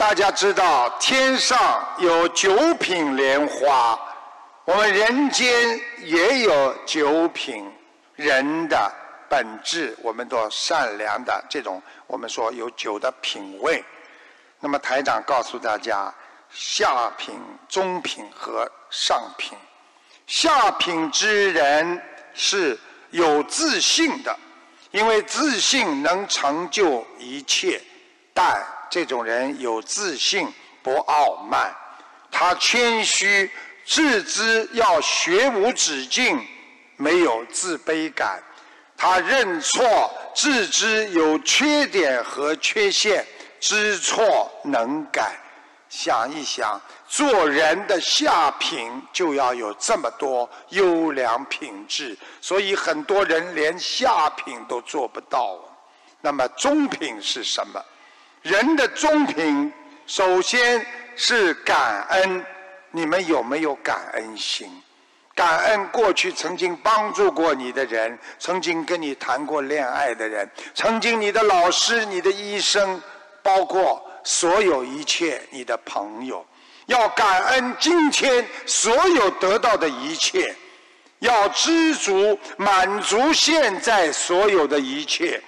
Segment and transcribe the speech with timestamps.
[0.00, 4.00] 大家知道天上有九品莲花，
[4.64, 7.70] 我们人间也有九品
[8.16, 8.90] 人的
[9.28, 13.84] 本质，我们都善良的这种，我们说有九的品位。
[14.58, 16.10] 那么台长告诉大家，
[16.50, 19.52] 下品、中品和上品。
[20.26, 22.76] 下品之人是
[23.10, 24.34] 有自信的，
[24.92, 27.78] 因为自信能成就一切。
[28.32, 31.72] 但这种人有自信，不傲慢，
[32.30, 33.50] 他谦虚，
[33.86, 36.44] 自知要学无止境，
[36.96, 38.42] 没有自卑感。
[38.96, 43.24] 他认错，自知有缺点和缺陷，
[43.60, 45.32] 知错能改。
[45.88, 46.78] 想一想。
[47.08, 55.58] 做人的下品就要有这么多优良品质，所以很多人连下品都做不到。
[56.20, 57.84] 那么中品是什么？
[58.42, 59.72] 人的中品
[60.06, 60.84] 首先
[61.16, 62.44] 是感恩。
[62.92, 64.68] 你们有没有感恩心？
[65.32, 73.00] 感恩过去曾经帮助过你的人，曾经跟你谈过恋爱的人，曾经你的老师、你的医生，
[73.42, 76.44] 包括所有一切你的朋友。
[76.86, 80.52] 要感恩今天所有得到的一切，
[81.20, 85.40] 要知足满足现在所有的一切，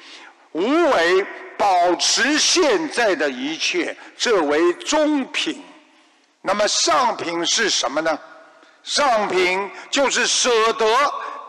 [0.53, 1.27] 无为
[1.63, 5.63] 保持现在的一切，这为中品。
[6.41, 8.19] 那么上品是什么呢？
[8.83, 10.85] 上品就是舍得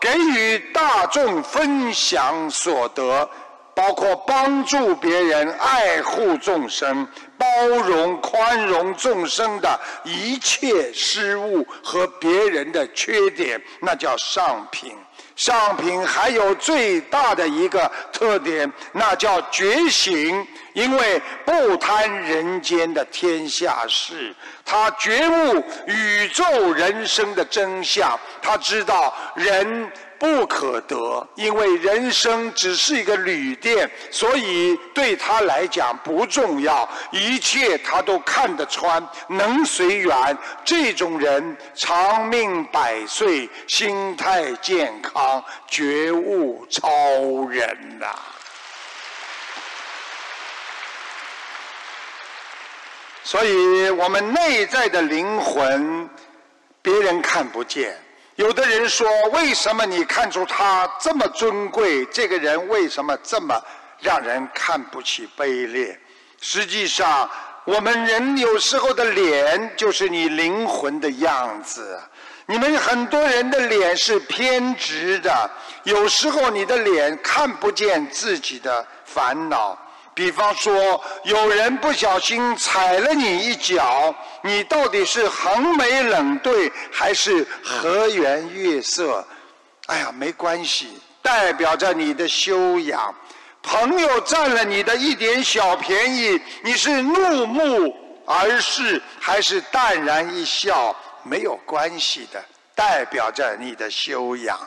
[0.00, 3.28] 给予大众分享所得。
[3.74, 7.04] 包括帮助别人、爱护众生、
[7.36, 7.46] 包
[7.84, 14.96] 容、宽容众生的一切失误和别人的缺点，那叫上品。
[15.36, 20.46] 上品还有最大的一个特点，那叫觉醒。
[20.74, 29.90] 因为不贪人间的天下事，他觉悟宇宙人生的真相，他知道人。
[30.16, 40.38] 不可得，因为人生只是一个旅店，所以对他来讲不重要，一切他都看得穿，能随缘。
[40.64, 46.88] 这种人长命百岁，心态健康，觉悟超
[47.50, 48.06] 人呐。
[53.24, 56.08] 所以我们内在的灵魂，
[56.82, 57.98] 别人看不见。
[58.36, 62.04] 有的人说：“为什么你看出他这么尊贵？
[62.06, 63.58] 这个人为什么这么
[64.00, 65.98] 让人看不起、卑劣？”
[66.42, 67.30] 实际上，
[67.64, 71.98] 我们人有时候的脸就是你灵魂的样子。
[72.44, 75.50] 你们很多人的脸是偏执的，
[75.84, 79.78] 有时候你的脸看不见自己的烦恼。
[80.14, 89.26] 比方说，有人不小心踩了你一脚，你到底是横眉冷对还是和颜悦色？
[89.86, 93.14] 哎呀，没关系，代表着你的修养。
[93.62, 100.94] 朋友占了你的一点小便宜，你是怒目而视还是淡然一笑？
[101.22, 104.58] 没有关系的，代表着你的修养。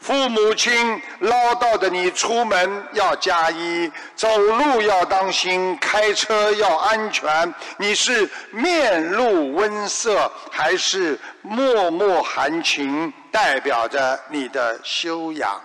[0.00, 7.54] 父母亲唠叨的你出门要加衣，走路要当心，开车要安全。
[7.76, 15.60] 你是面露温色还是脉脉含情，代表着你的修养。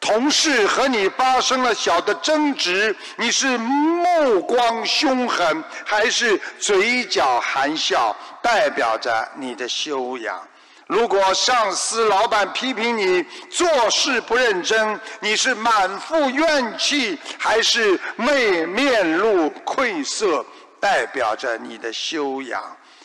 [0.00, 10.46] 同事和你发生了小的争执，你是目光凶狠还是嘴角含笑，代表着你的修养。
[10.86, 20.44] 如果上司、老板批评你做事不认真，你是满腹怨气还是面面露愧色，
[20.78, 22.62] 代表着你的修养。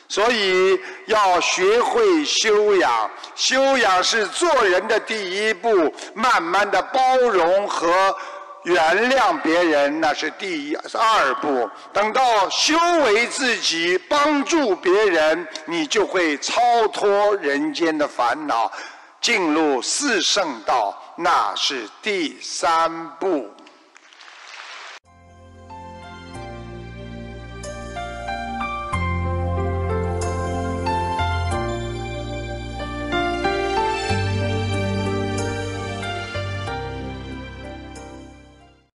[0.07, 8.15] 所以要学会修养，修养是做人的第一步，慢慢的包容和。
[8.63, 18.71] 原谅别人那是第一二步，等到修为自己，帮助别人，你就会超脱人间的烦恼，
[19.19, 23.50] 进入四圣道，那是第三步。